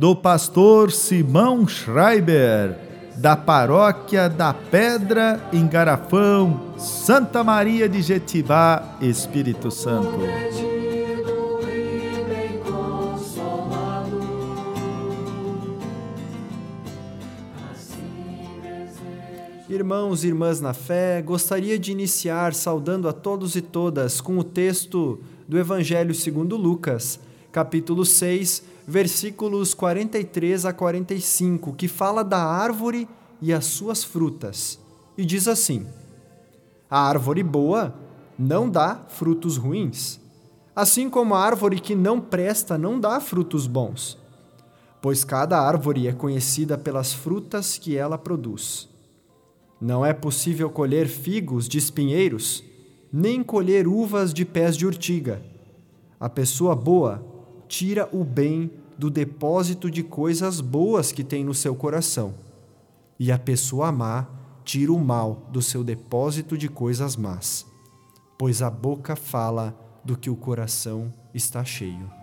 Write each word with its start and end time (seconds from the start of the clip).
do 0.00 0.16
pastor 0.16 0.90
Simão 0.90 1.68
Schreiber, 1.68 2.74
da 3.18 3.36
paróquia 3.36 4.30
da 4.30 4.54
Pedra 4.54 5.38
em 5.52 5.68
Garafão, 5.68 6.72
Santa 6.78 7.44
Maria 7.44 7.86
de 7.86 8.00
Jetibá, 8.00 8.96
Espírito 9.02 9.70
Santo. 9.70 10.08
Irmãos 19.68 20.24
e 20.24 20.28
irmãs 20.28 20.62
na 20.62 20.72
fé, 20.72 21.20
gostaria 21.20 21.78
de 21.78 21.92
iniciar 21.92 22.54
saudando 22.54 23.06
a 23.06 23.12
todos 23.12 23.54
e 23.54 23.60
todas 23.60 24.18
com 24.18 24.38
o 24.38 24.44
texto 24.44 25.20
do 25.46 25.58
Evangelho 25.58 26.14
segundo 26.14 26.56
Lucas, 26.56 27.20
capítulo 27.52 28.04
6, 28.04 28.62
versículos 28.86 29.74
43 29.74 30.66
a 30.66 30.72
45, 30.72 31.74
que 31.74 31.88
fala 31.88 32.22
da 32.22 32.42
árvore 32.42 33.08
e 33.40 33.52
as 33.52 33.64
suas 33.66 34.04
frutas. 34.04 34.78
E 35.16 35.24
diz 35.24 35.48
assim: 35.48 35.86
A 36.90 37.00
árvore 37.00 37.42
boa 37.42 37.94
não 38.38 38.68
dá 38.68 39.04
frutos 39.08 39.56
ruins, 39.56 40.20
assim 40.74 41.10
como 41.10 41.34
a 41.34 41.40
árvore 41.40 41.80
que 41.80 41.94
não 41.94 42.20
presta 42.20 42.78
não 42.78 42.98
dá 42.98 43.20
frutos 43.20 43.66
bons, 43.66 44.18
pois 45.00 45.24
cada 45.24 45.60
árvore 45.60 46.06
é 46.06 46.12
conhecida 46.12 46.78
pelas 46.78 47.12
frutas 47.12 47.76
que 47.76 47.96
ela 47.96 48.16
produz. 48.16 48.88
Não 49.80 50.04
é 50.04 50.12
possível 50.12 50.68
colher 50.68 51.08
figos 51.08 51.66
de 51.66 51.78
espinheiros, 51.78 52.62
nem 53.12 53.42
colher 53.42 53.88
uvas 53.88 54.32
de 54.32 54.44
pés 54.44 54.76
de 54.76 54.86
urtiga. 54.86 55.42
A 56.18 56.28
pessoa 56.28 56.76
boa 56.76 57.29
tira 57.70 58.08
o 58.10 58.24
bem 58.24 58.68
do 58.98 59.08
depósito 59.08 59.88
de 59.88 60.02
coisas 60.02 60.60
boas 60.60 61.12
que 61.12 61.22
tem 61.22 61.44
no 61.44 61.54
seu 61.54 61.72
coração, 61.72 62.34
e 63.16 63.30
a 63.30 63.38
pessoa 63.38 63.92
má 63.92 64.26
tira 64.64 64.92
o 64.92 64.98
mal 64.98 65.48
do 65.52 65.62
seu 65.62 65.84
depósito 65.84 66.58
de 66.58 66.68
coisas 66.68 67.14
más, 67.14 67.64
pois 68.36 68.60
a 68.60 68.68
boca 68.68 69.14
fala 69.14 69.78
do 70.04 70.16
que 70.16 70.28
o 70.28 70.34
coração 70.34 71.14
está 71.32 71.64
cheio. 71.64 72.19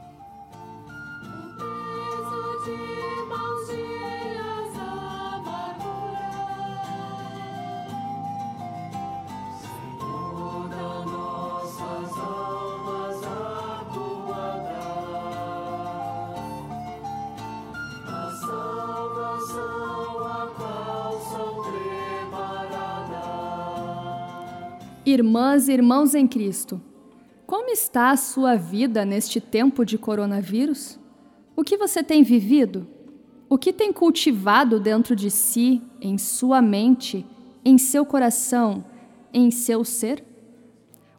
Irmãs 25.10 25.70
e 25.70 25.72
irmãos 25.72 26.14
em 26.14 26.28
Cristo, 26.28 26.82
como 27.46 27.70
está 27.70 28.12
a 28.12 28.18
sua 28.18 28.56
vida 28.56 29.06
neste 29.06 29.40
tempo 29.40 29.86
de 29.86 29.98
coronavírus? 29.98 31.00
O 31.56 31.64
que 31.64 31.78
você 31.78 32.04
tem 32.04 32.24
vivido? 32.24 32.86
O 33.50 33.58
que 33.58 33.72
tem 33.72 33.94
cultivado 33.94 34.82
dentro 34.82 35.16
de 35.16 35.32
si, 35.32 35.82
em 36.02 36.18
sua 36.18 36.62
mente, 36.62 37.26
em 37.64 37.78
seu 37.78 38.06
coração, 38.06 38.84
em 39.34 39.50
seu 39.50 39.86
ser? 39.86 40.22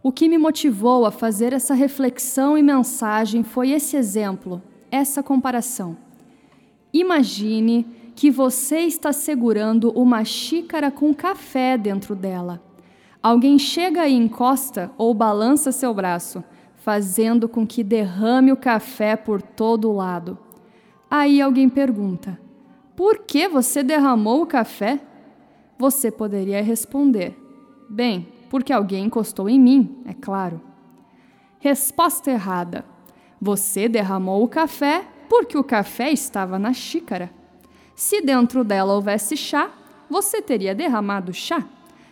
O 0.02 0.12
que 0.12 0.28
me 0.28 0.36
motivou 0.36 1.06
a 1.06 1.10
fazer 1.10 1.54
essa 1.54 1.72
reflexão 1.72 2.58
e 2.58 2.62
mensagem 2.62 3.42
foi 3.42 3.70
esse 3.70 3.96
exemplo, 3.96 4.60
essa 4.90 5.22
comparação. 5.22 5.96
Imagine 6.92 7.86
que 8.14 8.30
você 8.30 8.80
está 8.80 9.14
segurando 9.14 9.90
uma 9.92 10.26
xícara 10.26 10.90
com 10.90 11.14
café 11.14 11.78
dentro 11.78 12.14
dela. 12.14 12.67
Alguém 13.22 13.58
chega 13.58 14.06
e 14.06 14.14
encosta 14.14 14.90
ou 14.96 15.12
balança 15.12 15.72
seu 15.72 15.92
braço, 15.92 16.42
fazendo 16.76 17.48
com 17.48 17.66
que 17.66 17.82
derrame 17.82 18.52
o 18.52 18.56
café 18.56 19.16
por 19.16 19.42
todo 19.42 19.90
o 19.90 19.96
lado. 19.96 20.38
Aí 21.10 21.40
alguém 21.40 21.68
pergunta: 21.68 22.38
Por 22.94 23.18
que 23.18 23.48
você 23.48 23.82
derramou 23.82 24.42
o 24.42 24.46
café? 24.46 25.00
Você 25.78 26.10
poderia 26.10 26.62
responder: 26.62 27.36
Bem, 27.90 28.28
porque 28.48 28.72
alguém 28.72 29.06
encostou 29.06 29.48
em 29.48 29.58
mim, 29.58 30.02
é 30.06 30.14
claro. 30.14 30.60
Resposta 31.58 32.30
errada. 32.30 32.84
Você 33.40 33.88
derramou 33.88 34.42
o 34.42 34.48
café 34.48 35.04
porque 35.28 35.58
o 35.58 35.64
café 35.64 36.10
estava 36.10 36.58
na 36.58 36.72
xícara. 36.72 37.30
Se 37.94 38.20
dentro 38.22 38.62
dela 38.62 38.94
houvesse 38.94 39.36
chá, 39.36 39.70
você 40.08 40.40
teria 40.40 40.74
derramado 40.74 41.32
chá. 41.32 41.64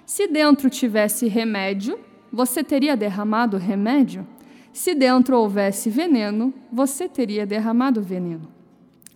Se 0.06 0.28
dentro 0.28 0.71
tivesse 0.71 1.27
remédio, 1.27 1.99
você 2.33 2.62
teria 2.62 2.97
derramado 2.97 3.56
remédio? 3.56 4.25
Se 4.72 4.94
dentro 4.94 5.37
houvesse 5.37 5.91
veneno, 5.91 6.55
você 6.72 7.09
teria 7.09 7.44
derramado 7.44 8.00
veneno. 8.00 8.49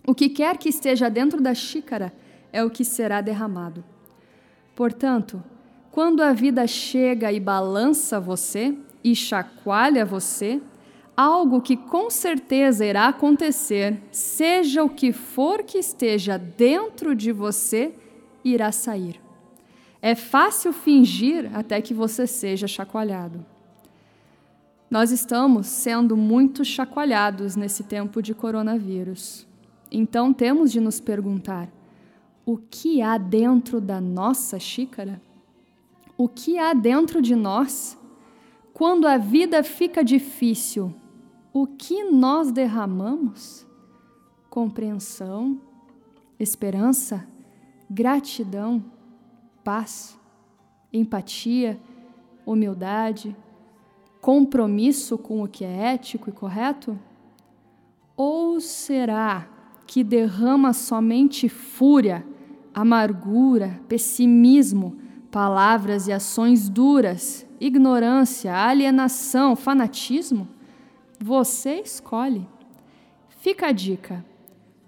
O 0.05 0.13
que 0.13 0.27
quer 0.27 0.57
que 0.57 0.67
esteja 0.67 1.09
dentro 1.09 1.39
da 1.39 1.53
xícara 1.53 2.13
é 2.51 2.61
o 2.61 2.69
que 2.69 2.83
será 2.83 3.21
derramado. 3.21 3.85
Portanto, 4.75 5.41
quando 5.91 6.21
a 6.21 6.33
vida 6.33 6.67
chega 6.67 7.31
e 7.31 7.39
balança 7.39 8.19
você 8.19 8.75
e 9.01 9.15
chacoalha 9.15 10.03
você, 10.03 10.61
algo 11.15 11.61
que 11.61 11.77
com 11.77 12.09
certeza 12.09 12.85
irá 12.85 13.07
acontecer, 13.07 13.97
seja 14.11 14.83
o 14.83 14.89
que 14.89 15.13
for 15.13 15.63
que 15.63 15.77
esteja 15.77 16.37
dentro 16.37 17.15
de 17.15 17.31
você, 17.31 17.93
irá 18.43 18.73
sair. 18.73 19.30
É 20.01 20.15
fácil 20.15 20.73
fingir 20.73 21.55
até 21.55 21.79
que 21.79 21.93
você 21.93 22.25
seja 22.25 22.67
chacoalhado. 22.67 23.45
Nós 24.89 25.11
estamos 25.11 25.67
sendo 25.67 26.17
muito 26.17 26.65
chacoalhados 26.65 27.55
nesse 27.55 27.83
tempo 27.83 28.21
de 28.21 28.33
coronavírus. 28.33 29.47
Então 29.91 30.33
temos 30.33 30.71
de 30.71 30.79
nos 30.79 30.99
perguntar: 30.99 31.69
o 32.45 32.57
que 32.57 33.01
há 33.01 33.17
dentro 33.17 33.79
da 33.79 34.01
nossa 34.01 34.59
xícara? 34.59 35.21
O 36.17 36.27
que 36.27 36.57
há 36.57 36.73
dentro 36.73 37.21
de 37.21 37.35
nós? 37.35 37.97
Quando 38.73 39.07
a 39.07 39.17
vida 39.17 39.63
fica 39.63 40.03
difícil, 40.03 40.93
o 41.53 41.67
que 41.67 42.05
nós 42.05 42.51
derramamos? 42.51 43.67
Compreensão, 44.49 45.61
esperança, 46.39 47.27
gratidão 47.89 48.83
paz, 49.63 50.19
empatia, 50.91 51.79
humildade, 52.45 53.35
compromisso 54.19 55.17
com 55.17 55.43
o 55.43 55.47
que 55.47 55.65
é 55.65 55.93
ético 55.93 56.29
e 56.29 56.33
correto? 56.33 56.97
Ou 58.15 58.59
será 58.59 59.47
que 59.87 60.03
derrama 60.03 60.73
somente 60.73 61.49
fúria, 61.49 62.25
amargura, 62.73 63.79
pessimismo, 63.87 64.97
palavras 65.31 66.07
e 66.07 66.11
ações 66.11 66.69
duras, 66.69 67.47
ignorância, 67.59 68.55
alienação, 68.55 69.55
fanatismo? 69.55 70.47
Você 71.19 71.81
escolhe. 71.81 72.47
Fica 73.29 73.67
a 73.67 73.71
dica. 73.71 74.23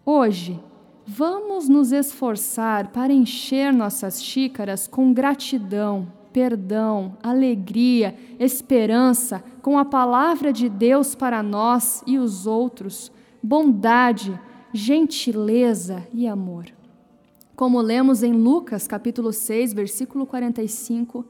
Hoje, 0.06 0.60
Vamos 1.06 1.68
nos 1.68 1.92
esforçar 1.92 2.88
para 2.88 3.12
encher 3.12 3.74
nossas 3.74 4.24
xícaras 4.24 4.88
com 4.88 5.14
gratidão, 5.14 6.08
perdão, 6.32 7.18
alegria, 7.22 8.16
esperança, 8.40 9.44
com 9.62 9.78
a 9.78 9.84
palavra 9.84 10.54
de 10.54 10.70
Deus 10.70 11.14
para 11.14 11.44
nós 11.44 12.02
e 12.08 12.18
os 12.18 12.48
outros, 12.48 13.12
bondade, 13.42 14.40
gentileza 14.72 16.08
e 16.14 16.26
amor. 16.26 16.68
Como 17.54 17.82
lemos 17.82 18.24
em 18.24 18.32
Lucas 18.32 18.88
capítulo 18.88 19.34
6, 19.34 19.74
versículo 19.74 20.26
45, 20.26 21.26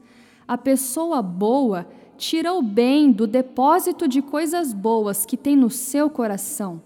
a 0.46 0.56
pessoa 0.56 1.20
boa 1.20 1.84
tira 2.16 2.54
o 2.54 2.62
bem 2.62 3.10
do 3.10 3.26
depósito 3.26 4.06
de 4.06 4.22
coisas 4.22 4.72
boas 4.72 5.26
que 5.26 5.36
tem 5.36 5.56
no 5.56 5.68
seu 5.68 6.08
coração, 6.08 6.80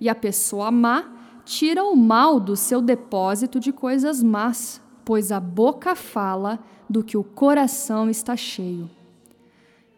e 0.00 0.08
a 0.08 0.14
pessoa 0.14 0.70
má 0.70 1.17
tira 1.48 1.82
o 1.82 1.96
mal 1.96 2.38
do 2.38 2.54
seu 2.54 2.82
depósito 2.82 3.58
de 3.58 3.72
coisas 3.72 4.22
más, 4.22 4.82
pois 5.02 5.32
a 5.32 5.40
boca 5.40 5.94
fala 5.94 6.58
do 6.90 7.02
que 7.02 7.16
o 7.16 7.24
coração 7.24 8.10
está 8.10 8.36
cheio. 8.36 8.90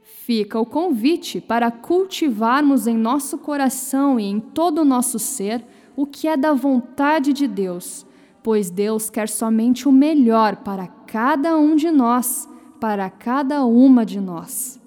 Fica 0.00 0.61
o 0.61 0.64
convite 0.64 1.41
para 1.41 1.69
cultivarmos 1.73 2.87
em 2.87 2.97
nosso 2.97 3.37
coração 3.37 4.19
e 4.20 4.26
em 4.26 4.38
todo 4.38 4.82
o 4.82 4.85
nosso 4.85 5.19
ser 5.19 5.67
o 5.97 6.06
que 6.06 6.29
é 6.29 6.37
da 6.37 6.52
vontade 6.52 7.32
de 7.32 7.49
Deus, 7.49 8.06
pois 8.44 8.70
Deus 8.70 9.11
quer 9.11 9.29
somente 9.29 9.88
o 9.88 9.93
melhor 9.93 10.55
para 10.58 10.87
cada 10.87 11.58
um 11.58 11.75
de 11.75 11.91
nós, 11.91 12.49
para 12.79 13.11
cada 13.11 13.64
uma 13.64 14.06
de 14.06 14.20
nós. 14.20 14.81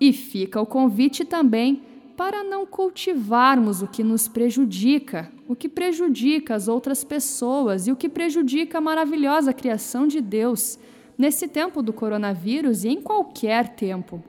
E 0.00 0.12
fica 0.12 0.60
o 0.60 0.66
convite 0.66 1.24
também 1.24 1.82
para 2.16 2.44
não 2.44 2.64
cultivarmos 2.64 3.82
o 3.82 3.88
que 3.88 4.04
nos 4.04 4.28
prejudica, 4.28 5.30
o 5.48 5.56
que 5.56 5.68
prejudica 5.68 6.54
as 6.54 6.68
outras 6.68 7.02
pessoas 7.02 7.86
e 7.86 7.92
o 7.92 7.96
que 7.96 8.08
prejudica 8.08 8.78
a 8.78 8.80
maravilhosa 8.80 9.52
criação 9.52 10.06
de 10.06 10.20
Deus 10.20 10.78
nesse 11.18 11.48
tempo 11.48 11.82
do 11.82 11.92
coronavírus 11.92 12.84
e 12.84 12.88
em 12.88 13.00
qualquer 13.00 13.68
tempo. 13.74 14.22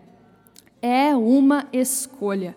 É 0.81 1.15
uma 1.15 1.67
escolha. 1.71 2.55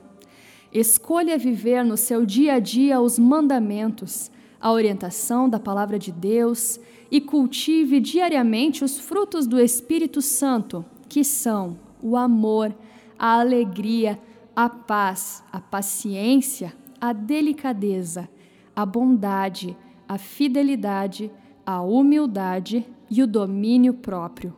Escolha 0.73 1.39
viver 1.39 1.85
no 1.85 1.97
seu 1.97 2.27
dia 2.27 2.55
a 2.55 2.59
dia 2.59 3.01
os 3.01 3.19
mandamentos, 3.19 4.31
a 4.61 4.73
orientação 4.73 5.49
da 5.49 5.59
palavra 5.59 5.99
de 5.99 6.13
Deus 6.13 6.79
e 7.11 7.21
cultive 7.21 8.01
diariamente 8.01 8.85
os 8.85 8.99
frutos 8.99 9.47
do 9.47 9.59
Espírito 9.59 10.21
Santo, 10.21 10.85
que 11.09 11.25
são 11.25 11.79
o 12.03 12.17
amor, 12.17 12.75
a 13.19 13.41
alegria, 13.41 14.19
a 14.61 14.69
paz, 14.69 15.45
a 15.53 15.61
paciência, 15.61 16.75
a 17.01 17.13
delicadeza, 17.13 18.29
a 18.75 18.85
bondade, 18.85 19.77
a 20.09 20.19
fidelidade, 20.19 21.31
a 21.65 21.81
humildade 21.81 22.85
e 23.09 23.23
o 23.23 23.27
domínio 23.29 23.95
próprio. 23.95 24.53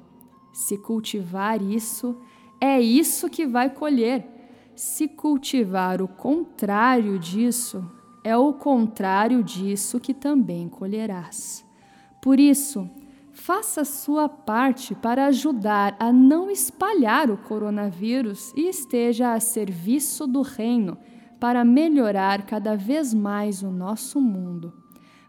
Se 0.54 0.78
cultivar 0.78 1.60
isso, 1.60 2.16
é 2.58 2.80
isso 2.80 3.28
que 3.28 3.46
vai 3.46 3.68
colher. 3.68 4.26
Se 4.74 5.06
cultivar 5.06 6.00
o 6.00 6.08
contrário 6.08 7.18
disso, 7.18 7.84
é 8.24 8.34
o 8.34 8.54
contrário 8.54 9.44
disso 9.44 10.00
que 10.00 10.14
também 10.14 10.66
colherás. 10.66 11.62
Por 12.22 12.40
isso, 12.40 12.88
faça 13.40 13.86
sua 13.86 14.28
parte 14.28 14.94
para 14.94 15.26
ajudar 15.26 15.96
a 15.98 16.12
não 16.12 16.50
espalhar 16.50 17.30
o 17.30 17.38
coronavírus 17.38 18.52
e 18.54 18.68
esteja 18.68 19.32
a 19.32 19.40
serviço 19.40 20.26
do 20.26 20.42
Reino 20.42 20.98
para 21.40 21.64
melhorar 21.64 22.44
cada 22.44 22.76
vez 22.76 23.14
mais 23.14 23.62
o 23.62 23.70
nosso 23.70 24.20
mundo. 24.20 24.74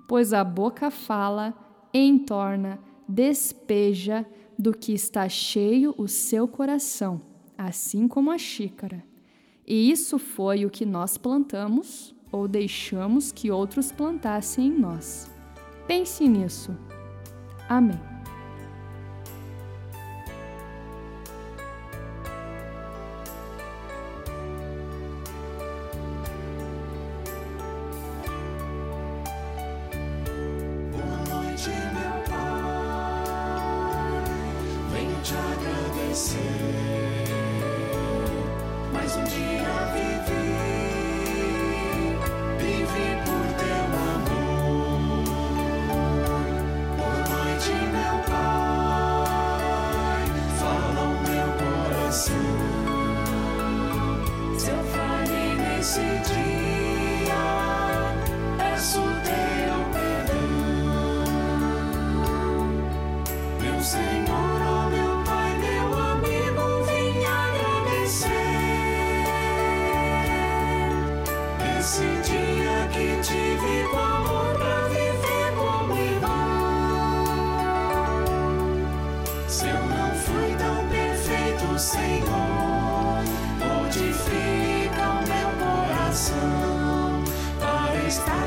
Pois 0.10 0.34
a 0.34 0.44
boca 0.44 0.92
fala, 0.92 1.54
entorna, 1.94 2.80
despeja 3.08 4.26
do 4.60 4.74
que 4.74 4.92
está 4.92 5.30
cheio 5.30 5.96
o 5.98 6.06
seu 6.06 6.50
coração, 6.50 7.22
assim 7.58 8.10
como 8.10 8.30
a 8.30 8.38
xícara. 8.38 9.06
E 9.66 9.90
isso 9.90 10.20
foi 10.20 10.66
o 10.66 10.70
que 10.70 10.86
nós 10.86 11.18
plantamos 11.18 12.14
ou 12.30 12.46
deixamos 12.46 13.32
que 13.32 13.50
outros 13.50 13.90
plantassem 13.90 14.68
em 14.68 14.78
nós. 14.78 15.32
Pense 15.88 16.28
nisso. 16.28 16.76
Amém. 17.72 17.98
Boa 30.92 31.16
noite, 31.30 31.70
meu 31.70 32.18
Pai. 32.30 32.52
Venho 34.92 35.18
te 35.24 35.34
agradecer. 35.34 36.38
Mais 38.92 39.16
um 39.16 39.24
dia 39.24 39.72
vivi, 39.94 40.51
nesse 55.92 56.00
dia, 56.34 57.44
peço 58.58 59.02
teu 59.02 59.76
perdão. 59.92 60.38
Meu 63.60 63.80
Senhor, 63.84 64.62
ó 64.62 64.90
meu 64.90 65.22
Pai, 65.26 65.52
meu 65.58 65.88
amigo, 66.00 66.84
vim 66.86 67.26
agradecer. 67.26 68.30
Esse 71.78 72.08
dia 72.24 72.88
que 72.94 73.08
tive 73.22 73.84
com 73.92 74.00
amor 74.00 74.56
pra 74.58 74.88
viver 74.88 75.50
como 75.58 75.98
irmão. 75.98 76.32
Se 79.50 79.66
eu 79.68 79.84
não 79.88 80.10
fui 80.16 80.56
tão 80.58 80.88
perfeito, 80.88 81.78
Senhor, 81.78 82.51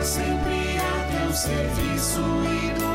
sempre 0.04 0.76
a 0.78 1.18
teu 1.18 1.32
serviço 1.32 2.20
e 2.20 2.78
do 2.78 2.93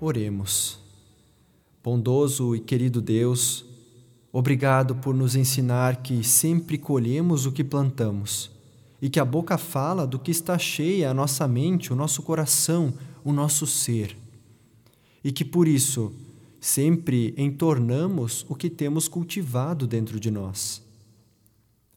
Oremos. 0.00 0.80
Bondoso 1.82 2.56
e 2.56 2.60
querido 2.60 3.00
Deus, 3.00 3.64
obrigado 4.32 4.96
por 4.96 5.14
nos 5.14 5.36
ensinar 5.36 6.02
que 6.02 6.24
sempre 6.24 6.76
colhemos 6.76 7.46
o 7.46 7.52
que 7.52 7.62
plantamos 7.62 8.50
e 9.00 9.08
que 9.08 9.20
a 9.20 9.24
boca 9.24 9.56
fala 9.56 10.06
do 10.06 10.18
que 10.18 10.30
está 10.30 10.58
cheia 10.58 11.10
a 11.10 11.14
nossa 11.14 11.46
mente, 11.46 11.92
o 11.92 11.96
nosso 11.96 12.22
coração, 12.22 12.92
o 13.22 13.32
nosso 13.32 13.66
ser. 13.66 14.16
e 15.22 15.32
que 15.32 15.44
por 15.44 15.66
isso 15.66 16.12
sempre 16.60 17.32
entornamos 17.38 18.44
o 18.48 18.54
que 18.54 18.68
temos 18.68 19.08
cultivado 19.08 19.86
dentro 19.86 20.20
de 20.20 20.30
nós. 20.30 20.82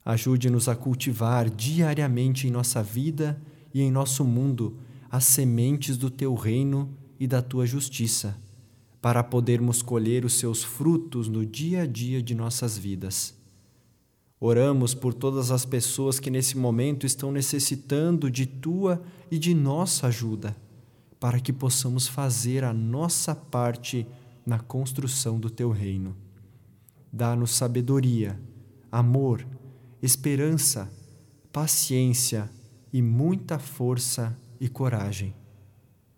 Ajude-nos 0.05 0.69
a 0.69 0.75
cultivar 0.75 1.49
diariamente 1.49 2.47
em 2.47 2.51
nossa 2.51 2.81
vida 2.81 3.37
e 3.73 3.81
em 3.81 3.91
nosso 3.91 4.23
mundo 4.23 4.77
as 5.11 5.25
sementes 5.25 5.97
do 5.97 6.09
teu 6.09 6.33
reino 6.35 6.89
e 7.19 7.27
da 7.27 7.41
tua 7.41 7.65
justiça, 7.65 8.37
para 9.01 9.23
podermos 9.23 9.81
colher 9.81 10.25
os 10.25 10.33
seus 10.33 10.63
frutos 10.63 11.27
no 11.27 11.45
dia 11.45 11.83
a 11.83 11.85
dia 11.85 12.21
de 12.21 12.35
nossas 12.35 12.77
vidas. 12.77 13.35
Oramos 14.39 14.93
por 14.93 15.13
todas 15.13 15.49
as 15.49 15.65
pessoas 15.65 16.19
que 16.19 16.29
nesse 16.29 16.57
momento 16.57 17.05
estão 17.05 17.31
necessitando 17.31 18.29
de 18.29 18.45
tua 18.45 19.01
e 19.31 19.39
de 19.39 19.53
nossa 19.53 20.07
ajuda, 20.07 20.55
para 21.19 21.39
que 21.39 21.51
possamos 21.51 22.07
fazer 22.07 22.63
a 22.63 22.71
nossa 22.71 23.35
parte 23.35 24.05
na 24.45 24.59
construção 24.59 25.39
do 25.39 25.49
teu 25.49 25.71
reino. 25.71 26.15
Dá-nos 27.11 27.51
sabedoria, 27.51 28.39
amor, 28.91 29.45
esperança, 30.01 30.91
paciência 31.51 32.49
e 32.93 33.01
muita 33.01 33.57
força 33.57 34.37
e 34.59 34.69
coragem. 34.69 35.33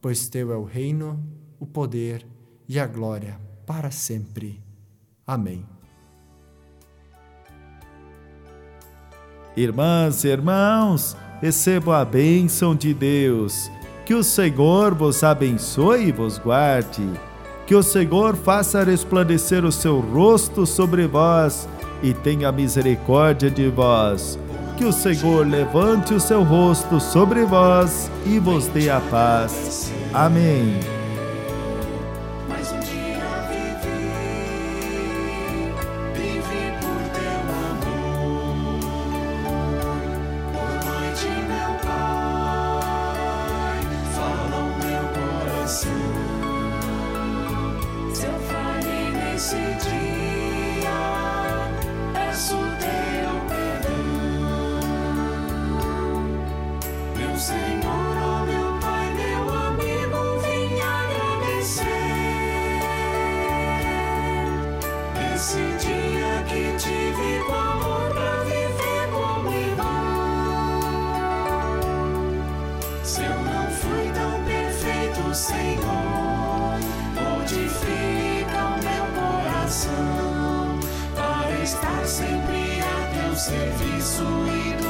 pois 0.00 0.28
teu 0.28 0.52
é 0.52 0.56
o 0.56 0.64
reino, 0.64 1.22
o 1.58 1.66
poder 1.66 2.26
e 2.68 2.78
a 2.78 2.86
glória 2.86 3.40
para 3.66 3.90
sempre. 3.90 4.62
Amém. 5.26 5.64
Irmãs 9.56 10.24
e 10.24 10.28
irmãos, 10.28 11.16
recebam 11.40 11.94
a 11.94 12.04
bênção 12.04 12.74
de 12.74 12.94
Deus. 12.94 13.70
Que 14.06 14.14
o 14.14 14.24
Senhor 14.24 14.94
vos 14.94 15.22
abençoe 15.22 16.08
e 16.08 16.12
vos 16.12 16.38
guarde 16.38 17.08
que 17.70 17.74
o 17.76 17.84
Senhor 17.84 18.34
faça 18.34 18.82
resplandecer 18.82 19.64
o 19.64 19.70
seu 19.70 20.00
rosto 20.00 20.66
sobre 20.66 21.06
vós 21.06 21.68
e 22.02 22.12
tenha 22.12 22.50
misericórdia 22.50 23.48
de 23.48 23.68
vós. 23.68 24.36
Que 24.80 24.86
o 24.86 24.92
Senhor 24.94 25.46
levante 25.46 26.14
o 26.14 26.18
seu 26.18 26.42
rosto 26.42 26.98
sobre 26.98 27.44
vós 27.44 28.10
e 28.24 28.38
vos 28.38 28.66
dê 28.68 28.88
a 28.88 28.98
paz. 28.98 29.92
Amém. 30.14 30.99
Senhor, 57.40 58.16
oh 58.22 58.44
meu 58.44 58.78
Pai, 58.80 59.14
meu 59.14 59.48
amigo, 59.48 60.38
vim 60.40 60.78
agradecer. 60.78 61.84
Esse 65.34 65.62
dia 65.78 66.44
que 66.46 66.76
tive 66.76 67.42
com 67.46 67.54
amor 67.54 68.10
pra 68.10 68.42
viver 68.44 69.08
como 69.10 69.50
irmão. 69.50 70.82
Se 73.02 73.22
eu 73.22 73.42
não 73.42 73.70
fui 73.70 74.12
tão 74.12 74.44
perfeito, 74.44 75.34
Senhor, 75.34 76.78
modifica 77.14 78.58
o 78.66 78.76
meu 78.84 79.06
coração 79.18 80.78
para 81.14 81.58
estar 81.62 82.04
sempre 82.04 82.82
a 82.82 83.08
teu 83.14 83.34
serviço 83.34 84.24
e 84.46 84.74
do 84.82 84.89